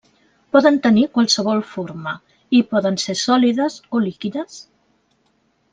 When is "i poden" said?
2.59-2.99